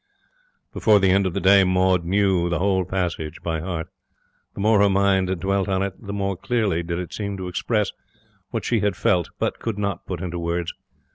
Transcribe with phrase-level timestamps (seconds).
[0.73, 3.85] Before the end of the day Maud knew the whole passage by heart.
[4.55, 7.91] The more her mind dwelt on it, the more clearly did it seem to express
[8.49, 10.73] what she had felt but could not put into words.